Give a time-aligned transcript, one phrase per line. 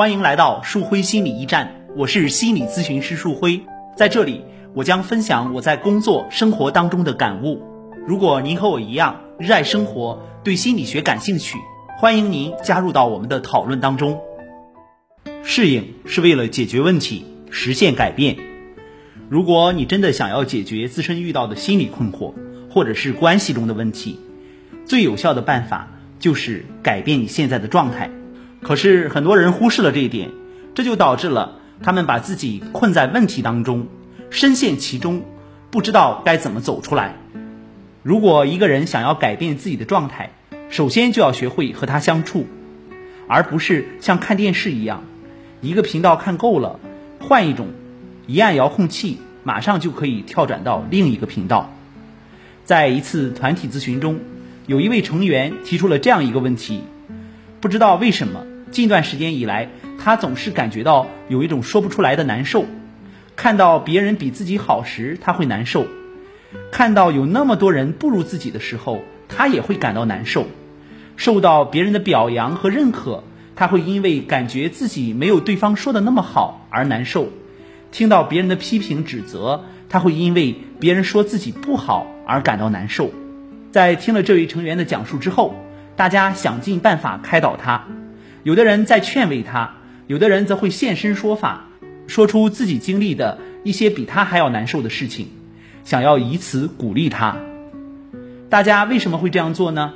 [0.00, 3.60] 欢迎来到树辉心理驿站，我是心理咨询师树辉，
[3.94, 4.40] 在这里
[4.72, 7.60] 我将分享我在工作生活当中的感悟。
[8.06, 11.58] 如果您和我一样热爱生活，对心理学感兴趣，
[11.98, 14.18] 欢迎您加入到我们的讨论当中。
[15.42, 18.38] 适应是为了解决问题，实现改变。
[19.28, 22.32] 如果你真的想要解决自身遇到的心理困惑，
[22.70, 24.18] 或者是关系中的问题，
[24.86, 28.10] 最有效的办法就是改变你现在的状态。
[28.62, 30.30] 可是很多人忽视了这一点，
[30.74, 33.88] 这就导致了他们把自己困在问题当中，
[34.30, 35.22] 深陷其中，
[35.70, 37.16] 不知道该怎么走出来。
[38.02, 40.30] 如果一个人想要改变自己的状态，
[40.68, 42.46] 首先就要学会和他相处，
[43.26, 45.04] 而不是像看电视一样，
[45.60, 46.78] 一个频道看够了，
[47.18, 47.68] 换一种，
[48.26, 51.72] 一按遥控器，马上就可以跳转到另一个频道。
[52.64, 54.20] 在一次团体咨询中，
[54.66, 56.82] 有一位成员提出了这样一个问题：
[57.60, 62.64] 不知道为什么近段时间以来，他总是感觉到有一种说不出来的难受。
[63.36, 65.82] 看到别人比自己好时，他会难受；
[66.70, 70.46] 看到有那么多人不如自己的时候，他也会感到难受。
[71.16, 73.24] 受到别人的表扬和认可，
[73.56, 77.24] 他会因为感觉自己没有对方说的那么好而难受；
[77.92, 82.06] 听到别人的批评指责，他会因为别人说自己不好。
[82.26, 83.10] 而感到难受，
[83.72, 85.52] 在听了这位成员的讲述之后，
[85.96, 87.88] 大家想尽办法开导他，
[88.42, 91.68] 有的人在劝慰他，有的人则会现身说法，
[92.06, 95.28] 说出自己经历的一些比他还要难受的事情，
[95.84, 97.36] 想要以此鼓励他。
[98.48, 99.92] 大家为什么会这样做呢？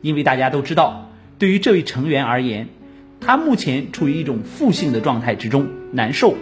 [0.00, 2.68] 因为大家都知道，对于这位成员而言，
[3.20, 6.36] 他目前处于一种负性的状态之中，难受。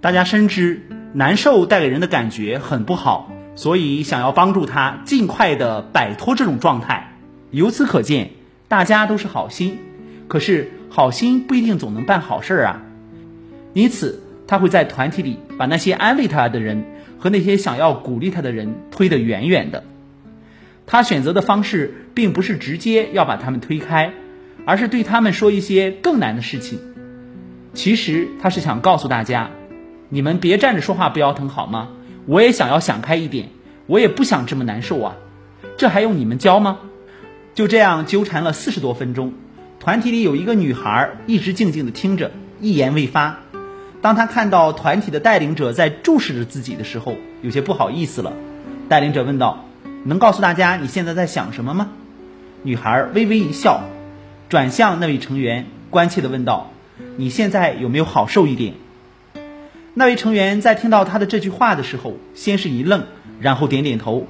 [0.00, 0.82] 大家深知，
[1.14, 3.32] 难受带给人的感觉很不好。
[3.54, 7.16] 所以，想要帮助他尽快的摆脱这种状态。
[7.50, 8.30] 由此可见，
[8.66, 9.78] 大家都是好心，
[10.26, 12.82] 可是好心不一定总能办好事儿啊。
[13.72, 16.84] 因此，他会在团体里把那些安慰他的人
[17.18, 19.84] 和那些想要鼓励他的人推得远远的。
[20.84, 24.12] 他选择的方式并不是直接要把他们推开，
[24.66, 26.78] 而是对他们说一些更难的事情。
[27.72, 29.48] 其实，他是想告诉大家：
[30.10, 31.88] 你们别站着说话不腰疼好吗？
[32.26, 33.48] 我也想要想开一点，
[33.86, 35.16] 我也不想这么难受啊，
[35.78, 36.80] 这还用你们教吗？
[37.54, 39.32] 就这样纠缠了四十多分钟，
[39.82, 43.40] 团体里有一个女孩一直静静的听着，一言未发。
[44.00, 48.32] 当她看到团体的带领者在注视着自己的时候，有些不好意思了。
[48.88, 49.64] 带领者问道
[50.06, 51.88] ：“能告诉大家你现在在想什么吗？”
[52.62, 53.82] 女孩微微一笑，
[54.48, 56.70] 转向那位成员，关切的问道
[57.18, 58.74] ：“你现在有没有好受一点？”
[59.94, 63.02] 那位成员在听到他的这句话的时候，先是一愣，
[63.40, 64.28] 然后点点头。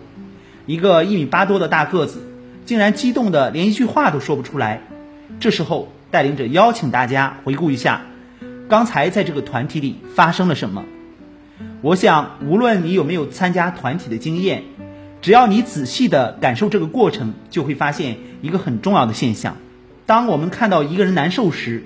[0.65, 2.23] 一个一米八多的大个子，
[2.65, 4.85] 竟然激动的连一句话都说不出来。
[5.41, 8.03] 这时候，带领者邀请大家回顾一下，
[8.69, 10.85] 刚才在这个团体里发生了什么。
[11.81, 14.63] 我想，无论你有没有参加团体的经验，
[15.21, 19.57] 只要你仔细的感受这个过程，就会发现一个很重要的现象：
[20.07, 21.85] 当我们看到一个人难受时，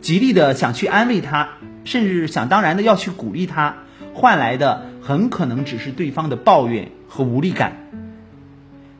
[0.00, 1.50] 极力的想去安慰他。
[1.82, 3.76] 甚至想当然的要去鼓励他，
[4.12, 7.72] 换来的很可能只是对方的抱怨和无力感。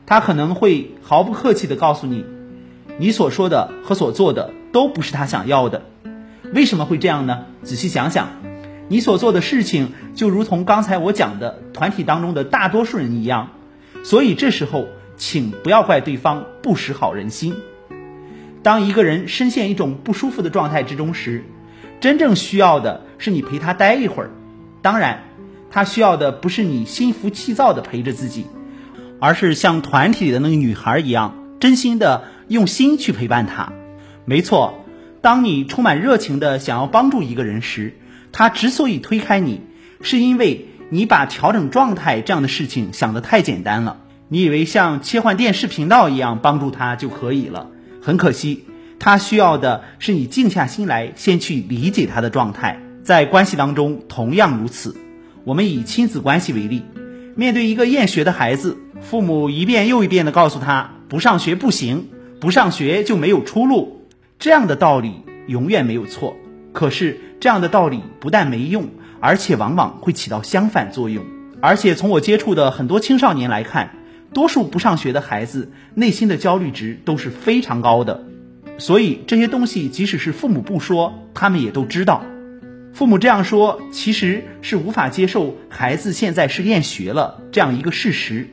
[0.07, 2.25] 他可能会毫不客气的告诉你，
[3.01, 5.81] 你所说的和所做的都不是他想要的。
[6.53, 7.45] 为什么会这样呢？
[7.63, 8.27] 仔细想想，
[8.89, 13.53] 你所做的事情就如同刚才我讲的团体当中的大多数人一样。
[14.03, 14.85] 所以这时候，
[15.17, 17.55] 请不要怪对方不识好人心。
[18.61, 21.43] 当一个人深陷一种不舒服的状态之中时，
[21.99, 24.29] 真正需要的是你陪他待一会儿，
[24.83, 25.23] 当然，
[25.71, 28.45] 他需要的不是你心浮气躁的陪着自己，
[29.19, 33.71] 而是像团体里的那个女孩一样，真心的用心去陪伴他。
[34.25, 34.83] 没错，
[35.21, 37.97] 当你充满热情的想要帮助一个人时，
[38.33, 39.61] 他之所以推开你，
[40.01, 44.01] 是因为你把调整状态这样的事情想得太简单了。
[44.27, 47.69] 你以为像切换电视频道一样帮助他就可以了，
[48.01, 48.65] 很可惜。
[48.99, 52.79] 他需要的是你静下心来，先去理解他的状态。
[53.01, 54.95] 在关系当中同样如此。
[55.43, 56.83] 我们以亲子关系为例，
[57.35, 62.09] 面对一个厌学的孩子，父母一遍又一遍地告诉他不上学不行，
[62.41, 64.07] 不上学就没有出路。
[64.39, 66.35] 这样的道理永远没有错。
[66.73, 68.89] 可是这样的道理不但没用，
[69.19, 71.23] 而且往往会起到相反作用。
[71.61, 73.95] 而且从我接触的很多青少年来看，
[74.33, 78.25] 多数不上学的孩子内心的焦虑值都是非常高的。
[78.79, 82.25] 所以这些东西，即使是父母不说，他们也都知道。
[82.91, 88.47] 父母这样说，其实是无法接受孩子现在是厌学了这样一个事实。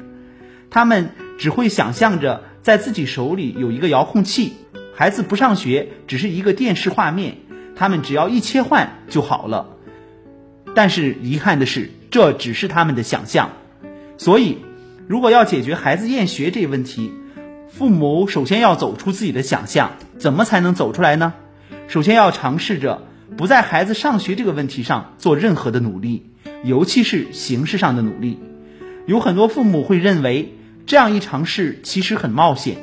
[0.69, 4.53] 他们只会想象着在自己手里有一个遥控器，
[4.94, 7.38] 孩子不上学只是一个电视画面，
[7.75, 9.70] 他们只要一切换就好了。
[10.75, 13.53] 但是遗憾的是，这只是他们的想象。
[14.19, 14.59] 所以，
[15.06, 17.11] 如果要解决孩子厌学这一问题，
[17.70, 19.93] 父母首先要走出自己的想象。
[20.19, 21.32] 怎么才能走出来呢？
[21.87, 23.00] 首先要尝试着
[23.38, 26.26] 不在孩子上学这个问题上做任何的努力，
[26.65, 28.38] 尤其是形式上的努力。
[29.06, 30.53] 有很多父母会认为
[30.88, 32.79] 这样一尝试其实很冒险，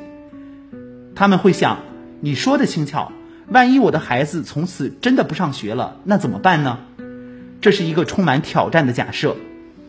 [1.15, 1.79] 他们会想：
[2.21, 3.11] 你说的轻巧，
[3.47, 6.77] 万一我的孩子从此真的不上学了，那怎么办呢？
[7.61, 9.35] 这是一个充满挑战的假设。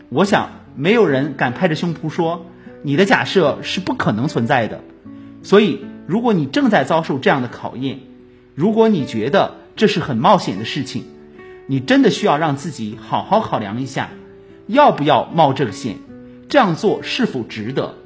[0.08, 2.46] 我想没有人敢拍着胸脯说
[2.80, 4.80] 你的假设是不可能存在的。
[5.42, 7.98] 所以，如果你正在遭受这样的考验，
[8.54, 11.04] 如果你觉得这是很冒险的事情，
[11.66, 14.08] 你真的需要让自己好好考量一下，
[14.66, 15.96] 要不要冒这个险，
[16.48, 17.96] 这样做是否值得。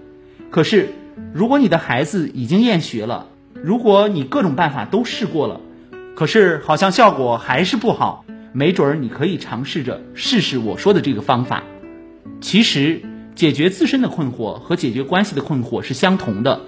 [0.51, 0.89] 可是，
[1.33, 5.61] 如果你的孩子已经厌学了，如果你各种办法都试过了，
[6.17, 11.63] 可是好像效果还是不好，没准儿你可以尝试着试试我说的这个方法。
[12.41, 13.01] 其实，
[13.37, 16.61] 解决自身的困惑和解决关系的困惑是相同的。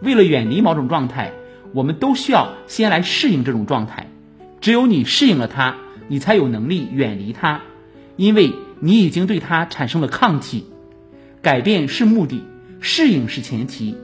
[0.00, 1.32] 为了远离某种状态，
[1.74, 4.08] 我们都需要先来适应这种状态。
[4.62, 5.76] 只有你适应了它，
[6.08, 7.60] 你才有能力远离它，
[8.16, 10.64] 因为你已经对它产生了抗体。
[11.42, 12.42] 改变是目的，
[12.80, 13.94] 适应是前提。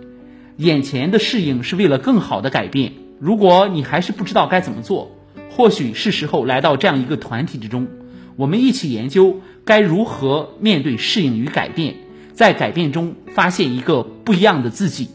[0.56, 2.92] 眼前的适应是为了更好的改变。
[3.18, 5.16] 如果你还是不知道该怎么做，
[5.50, 7.88] 或许是时候来到这样一个团体之中，
[8.36, 11.94] 我们一起研究该如何面对适应与改变，
[12.34, 15.08] 在改变中发现一个不一样的自己。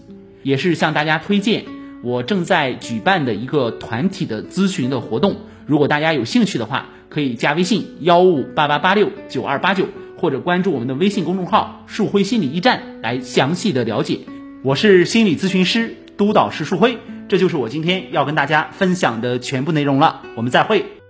[0.44, 1.66] 也是向大家推荐
[2.04, 5.36] 我正在举办的一个团体的咨询的活动，
[5.68, 9.88] 如果大家有兴趣的话，可以加微信幺五八八八六九二八九，
[10.22, 14.20] 或者关注我们的微信公众号“树辉心理驿站”来详细的了解。
[14.64, 20.22] 我是心理咨询师督导师树辉，这就是我今天要跟大家分享的全部内容了。
[20.36, 21.01] 我们再会。